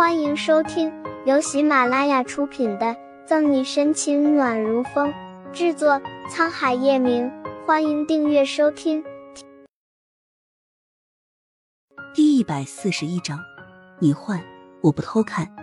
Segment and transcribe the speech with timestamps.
[0.00, 0.90] 欢迎收听
[1.26, 2.86] 由喜马拉雅出品的
[3.26, 5.12] 《赠你深情暖如风》，
[5.52, 7.30] 制作沧海夜明。
[7.66, 9.04] 欢迎订阅收听。
[12.14, 13.38] 第一百四十一章，
[13.98, 14.42] 你换
[14.80, 15.54] 我不偷看。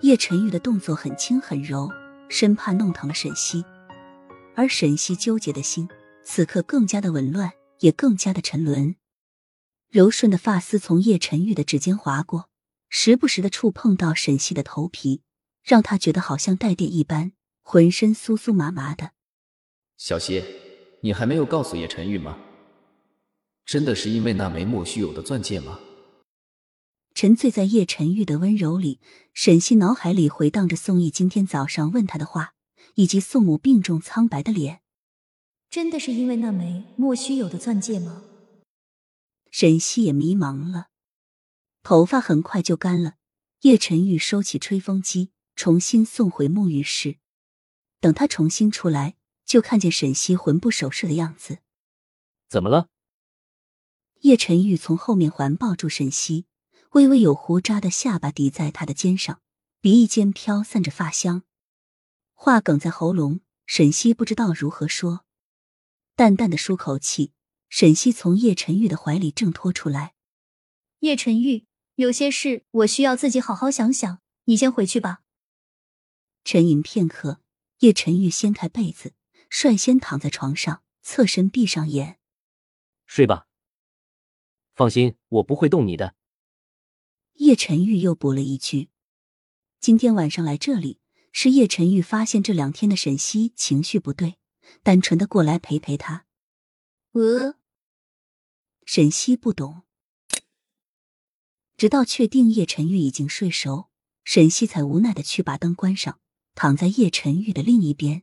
[0.00, 1.90] 叶晨玉的动作很轻很柔，
[2.30, 3.62] 生怕弄疼了沈西，
[4.56, 5.86] 而沈西纠结的心
[6.24, 8.96] 此刻更加的紊乱，也更加的沉沦。
[9.90, 12.46] 柔顺的发丝从叶晨玉的指尖划过。
[12.94, 15.22] 时不时的触碰到沈西的头皮，
[15.64, 19.12] 让他觉得好像带电一般，浑身酥酥麻麻的。
[19.96, 20.44] 小希，
[21.00, 22.38] 你还没有告诉叶晨玉吗？
[23.64, 25.80] 真的是因为那枚莫须有的钻戒吗？
[27.14, 29.00] 沉醉在叶晨玉的温柔里，
[29.32, 32.52] 沈西脑海里回荡着宋毅今天早上问他的话，
[32.96, 34.82] 以及宋母病重苍白的脸。
[35.70, 38.22] 真的是因为那枚莫须有的钻戒吗？
[39.50, 40.88] 沈西也迷茫了。
[41.82, 43.16] 头发很快就干了，
[43.62, 47.18] 叶晨玉收起吹风机，重新送回沐浴室。
[48.00, 51.58] 等他重新出来，就看见沈西魂不守舍的样子。
[52.48, 52.88] 怎么了？
[54.20, 56.46] 叶晨玉从后面环抱住沈西，
[56.92, 59.40] 微微有胡渣的下巴抵在他的肩上，
[59.80, 61.42] 鼻翼间飘散着发香，
[62.32, 63.40] 话哽在喉咙。
[63.66, 65.24] 沈西不知道如何说，
[66.14, 67.32] 淡淡的舒口气。
[67.68, 70.14] 沈西从叶晨玉的怀里挣脱出来，
[70.98, 71.66] 叶晨玉。
[71.96, 75.22] 有些事我需要自己好好想想，你先回去吧。
[76.44, 77.40] 沉吟片刻，
[77.80, 79.14] 叶晨玉掀开被子，
[79.48, 82.18] 率先躺在床上，侧身闭上眼，
[83.06, 83.46] 睡吧。
[84.74, 86.14] 放心，我不会动你的。
[87.34, 88.88] 叶晨玉又补了一句
[89.78, 90.98] ：“今天晚上来这里，
[91.30, 94.38] 是叶晨玉发现这两天的沈西情绪不对，
[94.82, 96.26] 单纯的过来陪陪他。”
[97.12, 97.56] 呃，
[98.86, 99.82] 沈西不懂。
[101.82, 103.88] 直到确定叶晨玉已经睡熟，
[104.22, 106.20] 沈西才无奈的去把灯关上，
[106.54, 108.22] 躺在叶晨玉的另一边。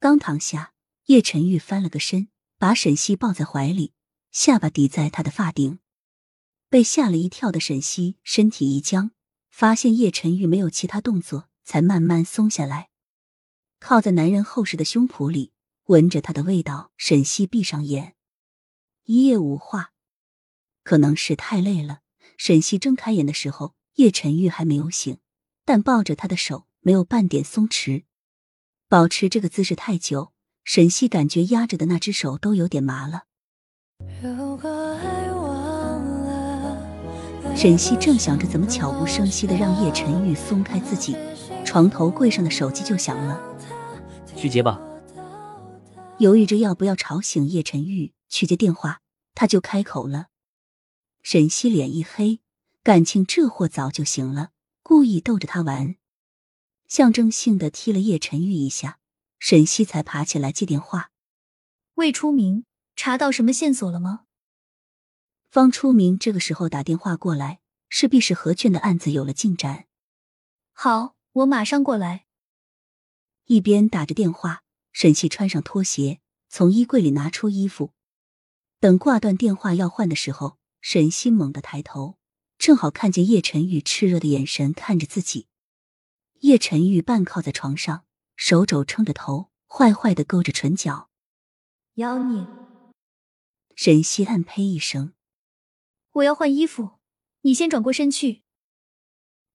[0.00, 0.72] 刚躺下，
[1.04, 3.92] 叶晨玉翻了个身，把沈西抱在怀里，
[4.30, 5.80] 下巴抵在他的发顶。
[6.70, 9.10] 被吓了一跳的沈西身体一僵，
[9.50, 12.88] 发现叶晨玉没有其他动作，才慢慢松下来，
[13.80, 15.52] 靠在男人厚实的胸脯里，
[15.88, 16.90] 闻着他的味道。
[16.96, 18.16] 沈西闭上眼，
[19.04, 19.92] 一夜无话，
[20.82, 22.00] 可能是太累了。
[22.44, 25.18] 沈西睁开眼的时候，叶晨玉还没有醒，
[25.64, 28.02] 但抱着他的手没有半点松弛。
[28.88, 30.32] 保持这个姿势太久，
[30.64, 33.26] 沈西感觉压着的那只手都有点麻了。
[37.54, 41.16] 沈西正想着怎么悄无声息的让叶晨玉松开自己，
[41.64, 43.40] 床头柜上的手机就响了。
[44.34, 44.80] 去接吧。
[46.18, 48.98] 犹豫着要不要吵醒叶晨玉去接电话，
[49.32, 50.26] 他就开口了。
[51.22, 52.40] 沈西脸一黑，
[52.82, 54.50] 感情这货早就醒了，
[54.82, 55.94] 故意逗着他玩，
[56.88, 58.98] 象征性的踢了叶晨玉一下，
[59.38, 61.12] 沈西才爬起来接电话。
[61.94, 62.64] 魏初明，
[62.96, 64.24] 查到什么线索了吗？
[65.48, 69.86] 方初明这个时候打电话过来，势必是何卷的案子有了进展。
[70.72, 72.26] 好，我马上过来。
[73.44, 77.92] 一边打着电话，沈西穿上拖鞋，从衣柜里拿出衣服，
[78.80, 80.58] 等挂断电话要换的时候。
[80.82, 82.18] 沈西猛地抬头，
[82.58, 85.46] 正好看见叶晨玉炽热的眼神看着自己。
[86.40, 88.04] 叶晨玉半靠在床上，
[88.34, 91.08] 手肘撑着头，坏坏的勾着唇角。
[91.94, 92.44] 妖孽！
[93.76, 95.14] 沈西暗呸一声
[96.14, 96.98] ：“我要换衣服，
[97.42, 98.42] 你先转过身去。”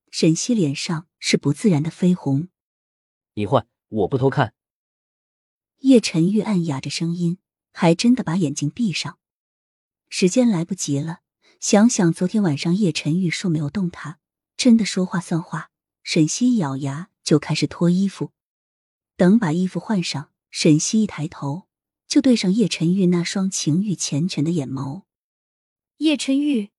[0.10, 2.48] 沈西脸上是不自然的绯红。
[3.34, 4.54] 你换，我不偷看。
[5.80, 7.40] 叶晨玉暗哑着声音，
[7.74, 9.20] 还真的把眼睛闭上。
[10.10, 11.20] 时间来不及了，
[11.60, 14.20] 想想昨天晚上叶晨玉说没有动他，
[14.56, 15.72] 真的说话算话。
[16.04, 18.32] 沈西咬牙就开始脱衣服，
[19.18, 21.68] 等把衣服换上，沈西一抬头
[22.08, 25.04] 就对上叶晨玉那双情欲缱绻的眼眸。
[25.98, 26.72] 叶晨玉，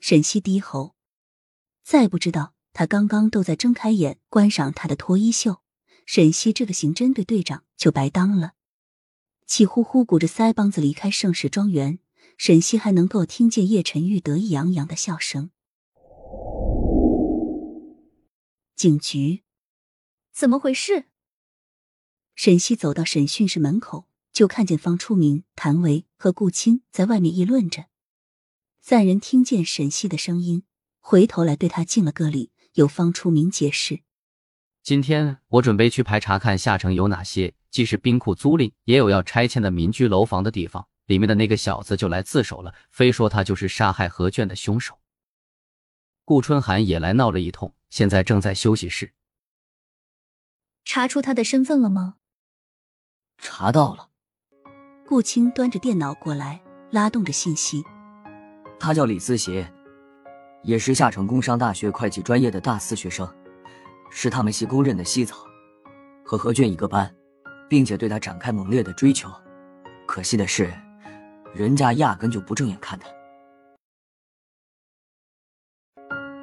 [0.00, 0.96] 沈西低吼，
[1.84, 5.62] 再不知道他刚刚都在睁开眼观赏他的脱衣秀，
[6.04, 8.54] 沈西这个刑侦队队长就白当了。
[9.50, 11.98] 气呼呼鼓着腮帮子离开盛世庄园，
[12.38, 15.50] 沈西还能够听见叶晨玉得意洋洋的笑声。
[18.76, 19.42] 警局，
[20.32, 21.06] 怎么回事？
[22.36, 27.86] 沈西走到审讯室门口，就看见方初明、谭维和顾青在外面议论着。
[28.80, 30.62] 三人听见沈西的声音，
[31.00, 34.02] 回头来对他敬了个礼，由方初明解释。
[34.82, 40.86] 今天我准备去排查看下城有哪些既是冰库租赁，也有要拆迁的民居楼房的地方。
[41.06, 44.98] 里面的那个小子就来自首了，非说他就是杀害何娟的凶手。
[46.24, 49.12] 顾春寒也来闹了一通，现在正在休息室。
[50.84, 52.14] 查出他的身份了吗？
[53.38, 54.08] 查到了。
[55.06, 56.62] 顾青端着电脑过来，
[56.92, 57.82] 拉动着信息。
[58.78, 59.72] 他叫李思协，
[60.62, 63.28] 也是下城工商大学会计专业的大四学生，
[64.10, 65.46] 是他们系公认的西草，
[66.24, 67.10] 和何娟一个班，
[67.68, 69.30] 并且对他展开猛烈的追求。
[70.06, 70.72] 可惜的是，
[71.54, 73.08] 人家压根就不正眼看他。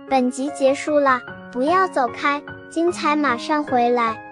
[0.10, 1.20] 本集结束了，
[1.52, 4.27] 不要走开，精彩马上回来。